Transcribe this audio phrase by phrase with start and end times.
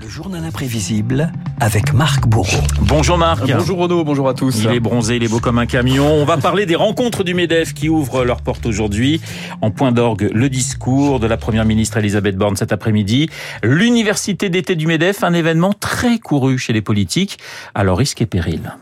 [0.00, 1.30] Le journal imprévisible
[1.60, 2.62] avec Marc Bourreau.
[2.80, 3.46] Bonjour Marc.
[3.46, 4.62] Bonjour Renaud, bonjour à tous.
[4.64, 6.06] Il est bronzé, il est beau comme un camion.
[6.06, 9.20] On va parler des rencontres du MEDEF qui ouvrent leurs portes aujourd'hui.
[9.60, 13.28] En point d'orgue, le discours de la première ministre Elisabeth Borne cet après-midi.
[13.62, 17.38] L'université d'été du MEDEF, un événement très couru chez les politiques,
[17.74, 18.72] alors risque et péril.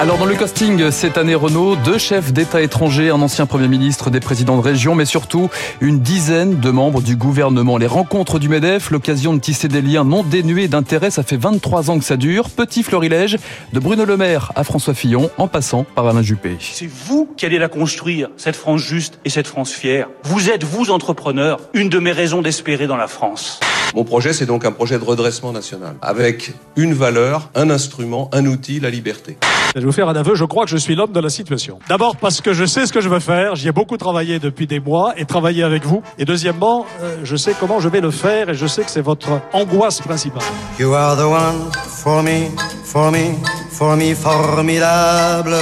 [0.00, 4.08] Alors dans le casting cette année Renault, deux chefs d'État étrangers, un ancien Premier ministre,
[4.08, 5.50] des présidents de région, mais surtout
[5.82, 7.76] une dizaine de membres du gouvernement.
[7.76, 11.90] Les rencontres du MEDEF, l'occasion de tisser des liens non dénués d'intérêt, ça fait 23
[11.90, 12.48] ans que ça dure.
[12.48, 13.36] Petit florilège
[13.74, 16.56] de Bruno Le Maire à François Fillon, en passant par Alain Juppé.
[16.60, 20.08] C'est vous qui allez la construire, cette France juste et cette France fière.
[20.24, 23.60] Vous êtes, vous entrepreneurs, une de mes raisons d'espérer dans la France.
[23.94, 28.46] Mon projet, c'est donc un projet de redressement national, avec une valeur, un instrument, un
[28.46, 29.36] outil, la liberté.
[29.74, 31.78] Je vais vous faire un aveu, je crois que je suis l'homme de la situation.
[31.88, 34.66] D'abord parce que je sais ce que je veux faire, j'y ai beaucoup travaillé depuis
[34.66, 36.02] des mois et travaillé avec vous.
[36.18, 39.00] Et deuxièmement, euh, je sais comment je vais le faire et je sais que c'est
[39.00, 40.42] votre angoisse principale.
[40.78, 42.50] You are the one for me,
[42.84, 43.34] for me,
[43.70, 45.56] for me formidable.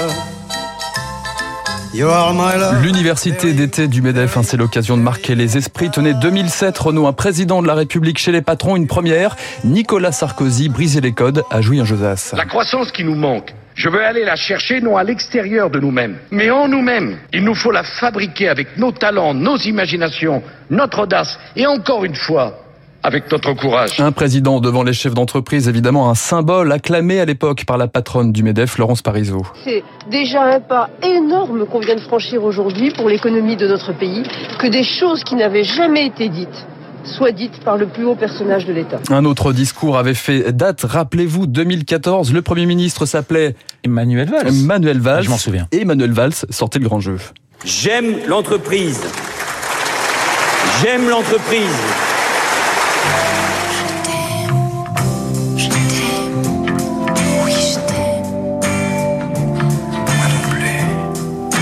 [1.95, 5.91] L'université d'été du MEDEF, hein, c'est l'occasion de marquer les esprits.
[5.91, 9.37] Tenez, 2007, Renault, un président de la République chez les patrons, une première.
[9.65, 12.35] Nicolas Sarkozy brisait les codes à Jouy un Josas.
[12.37, 16.19] La croissance qui nous manque, je veux aller la chercher non à l'extérieur de nous-mêmes,
[16.31, 17.17] mais en nous-mêmes.
[17.33, 22.17] Il nous faut la fabriquer avec nos talents, nos imaginations, notre audace et encore une
[22.17, 22.68] fois,
[23.09, 23.99] avec notre courage.
[24.01, 28.33] Un président devant les chefs d'entreprise, évidemment un symbole acclamé à l'époque par la patronne
[28.33, 29.47] du MEDEF, Laurence Parisot.
[29.65, 34.25] C'est déjà un pas énorme qu'on vient de franchir aujourd'hui pour l'économie de notre pays,
[34.59, 36.67] que des choses qui n'avaient jamais été dites
[37.05, 39.01] soient dites par le plus haut personnage de l'État.
[39.09, 44.49] Un autre discours avait fait date, rappelez-vous, 2014, le Premier ministre s'appelait Emmanuel Valls.
[44.49, 45.25] Emmanuel Valls.
[45.25, 45.67] Je m'en souviens.
[45.73, 47.17] Et Emmanuel Valls sortait le grand jeu.
[47.65, 49.01] J'aime l'entreprise.
[50.83, 52.08] J'aime l'entreprise.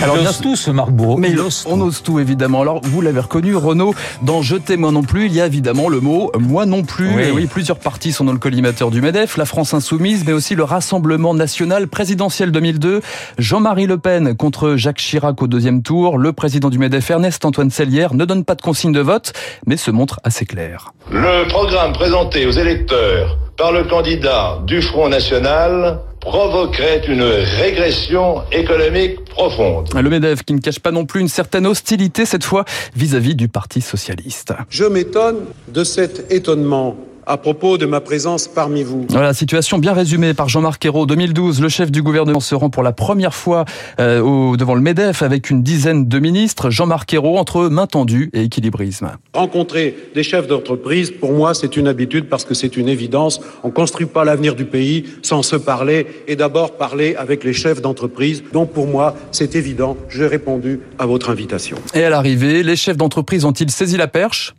[0.07, 1.17] Alors, on ose tout, ce Marc Bourreau.
[1.17, 1.35] Mais
[1.67, 2.63] on ose tout, évidemment.
[2.63, 5.89] Alors, vous l'avez reconnu, Renaud, dans Je t'aime moi non plus, il y a évidemment
[5.89, 7.15] le mot moi non plus.
[7.15, 7.23] Oui.
[7.25, 10.55] Et oui, plusieurs partis sont dans le collimateur du MEDEF, la France Insoumise, mais aussi
[10.55, 13.01] le Rassemblement National présidentiel 2002,
[13.39, 18.15] Jean-Marie Le Pen contre Jacques Chirac au deuxième tour, le président du MEDEF, Ernest-Antoine Sellière,
[18.15, 19.33] ne donne pas de consigne de vote,
[19.67, 20.93] mais se montre assez clair.
[21.11, 29.25] Le programme présenté aux électeurs par le candidat du Front National provoquerait une régression économique
[29.27, 29.89] profonde.
[29.95, 32.65] Le MEDEF qui ne cache pas non plus une certaine hostilité cette fois
[32.97, 34.53] vis-à-vis du Parti Socialiste.
[34.69, 35.37] Je m'étonne
[35.69, 39.07] de cet étonnement à propos de ma présence parmi vous.
[39.11, 41.07] Voilà, situation bien résumée par Jean-Marc Ayrault.
[41.07, 43.65] 2012, le chef du gouvernement se rend pour la première fois
[44.01, 46.71] euh, au, devant le MEDEF avec une dizaine de ministres.
[46.71, 49.11] Jean-Marc Ayrault entre main tendue et équilibrisme.
[49.35, 53.41] Rencontrer des chefs d'entreprise, pour moi, c'est une habitude parce que c'est une évidence.
[53.65, 57.53] On ne construit pas l'avenir du pays sans se parler et d'abord parler avec les
[57.53, 58.45] chefs d'entreprise.
[58.53, 59.97] Donc pour moi, c'est évident.
[60.09, 61.79] J'ai répondu à votre invitation.
[61.95, 64.55] Et à l'arrivée, les chefs d'entreprise ont-ils saisi la perche?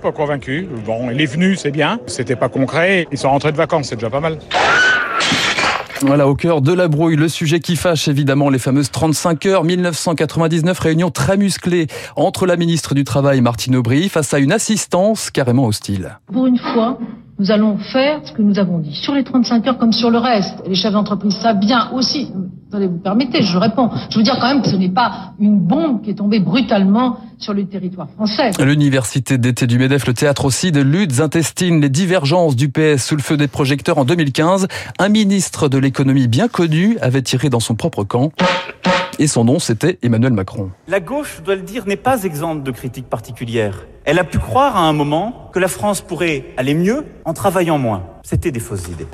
[0.00, 0.68] Pas convaincu.
[0.86, 1.98] Bon, il est venu, c'est bien.
[2.06, 3.06] C'était pas concret.
[3.10, 4.38] Ils sont rentrés de vacances, c'est déjà pas mal.
[6.02, 9.64] Voilà, au cœur de la brouille, le sujet qui fâche évidemment les fameuses 35 heures.
[9.64, 15.32] 1999, réunion très musclée entre la ministre du Travail, Martine Aubry, face à une assistance
[15.32, 16.18] carrément hostile.
[16.32, 16.98] Pour une fois,
[17.40, 18.94] nous allons faire ce que nous avons dit.
[18.94, 22.32] Sur les 35 heures comme sur le reste, les chefs d'entreprise savent bien aussi.
[22.68, 23.88] Attendez, vous permettez, je réponds.
[24.10, 27.18] Je veux dire quand même que ce n'est pas une bombe qui est tombée brutalement
[27.38, 28.50] sur le territoire français.
[28.62, 33.16] L'université d'été du MEDEF, le théâtre aussi de luttes intestines, les divergences du PS sous
[33.16, 34.68] le feu des projecteurs en 2015.
[34.98, 38.32] Un ministre de l'économie bien connu avait tiré dans son propre camp.
[39.18, 40.70] Et son nom, c'était Emmanuel Macron.
[40.88, 43.86] La gauche, je dois le dire, n'est pas exempte de critiques particulières.
[44.04, 47.78] Elle a pu croire à un moment que la France pourrait aller mieux en travaillant
[47.78, 48.02] moins.
[48.24, 49.06] C'était des fausses idées.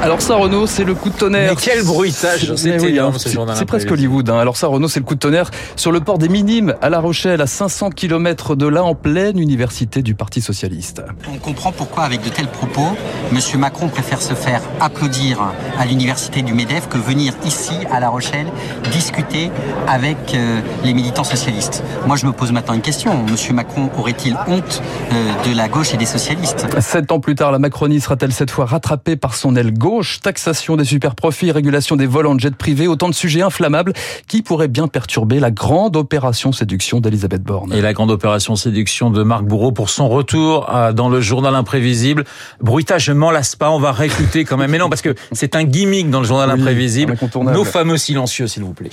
[0.00, 1.50] Alors ça, Renaud, c'est le coup de tonnerre.
[1.50, 4.30] Mais quel bruitage C'était oui, hein, hein, ce journal C'est presque Hollywood.
[4.30, 4.38] Hein.
[4.38, 7.00] Alors ça, Renaud, c'est le coup de tonnerre sur le port des Minimes à La
[7.00, 11.02] Rochelle, à 500 km de là, en pleine université du Parti Socialiste.
[11.32, 12.86] On comprend pourquoi, avec de tels propos,
[13.32, 13.38] M.
[13.58, 15.42] Macron préfère se faire applaudir
[15.78, 18.46] à l'université du MEDEF que venir ici, à La Rochelle,
[18.92, 19.50] discuter
[19.88, 21.82] avec euh, les militants socialistes.
[22.06, 23.26] Moi, je me pose maintenant une question.
[23.26, 23.54] M.
[23.56, 24.80] Macron aurait-il honte
[25.12, 26.66] euh, de la gauche et des socialistes?
[26.80, 29.87] Sept ans plus tard, la Macronie sera-t-elle cette fois rattrapée par son aile gauche?
[30.22, 33.92] Taxation des superprofits, régulation des vols en jet privé, autant de sujets inflammables
[34.26, 37.72] qui pourraient bien perturber la grande opération séduction d'Elisabeth Borne.
[37.72, 42.24] Et la grande opération séduction de Marc Bourreau pour son retour dans le journal imprévisible.
[42.60, 44.70] Bruitage, je m'en lasse pas, on va réécouter quand même.
[44.70, 47.16] Mais non, parce que c'est un gimmick dans le journal Oui, imprévisible.
[47.42, 48.90] Nos fameux silencieux, s'il vous plaît.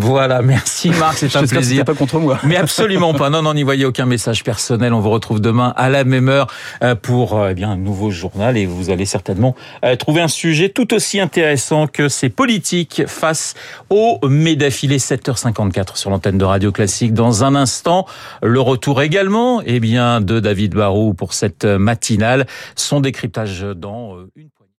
[0.00, 1.84] Voilà, merci Marc, c'est un plaisir.
[1.84, 2.38] pas contre moi.
[2.44, 3.30] Mais absolument pas.
[3.30, 4.92] Non, non, n'y voyez aucun message personnel.
[4.92, 6.46] On vous retrouve demain à la même heure
[6.84, 9.54] euh, pour eh bien un nouveau journal et vous allez certainement
[9.98, 13.54] trouver un sujet tout aussi intéressant que ces politiques face
[13.90, 14.82] au MEDEF.
[14.82, 17.12] Il est 7h54 sur l'antenne de Radio Classique.
[17.12, 18.06] Dans un instant,
[18.42, 22.46] le retour également, eh bien, de David Barou pour cette matinale.
[22.76, 24.48] Son décryptage dans une